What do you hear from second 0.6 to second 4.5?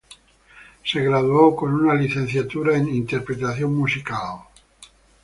Se graduó con una licenciatura en Interpretación Musical.